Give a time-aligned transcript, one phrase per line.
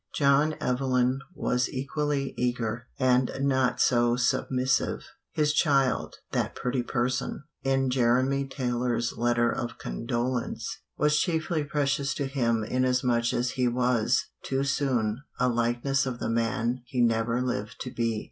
[0.15, 5.05] John Evelyn was equally eager, and not so submissive.
[5.33, 12.25] His child "that pretty person" in Jeremy Taylor's letter of condolence was chiefly precious to
[12.25, 17.75] him inasmuch as he was, too soon, a likeness of the man he never lived
[17.81, 18.19] to be.